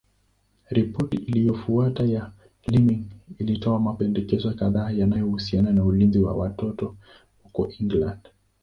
Ripoti 0.71 1.17
iliyofuata 1.17 2.03
ya 2.03 2.31
Laming 2.67 3.05
ilitoa 3.39 3.79
mapendekezo 3.79 4.51
kadhaa 4.53 4.91
yanayohusiana 4.91 5.71
na 5.71 5.83
ulinzi 5.83 6.19
wa 6.19 6.33
watoto 6.33 6.95
huko 7.43 7.69
England. 7.79 8.19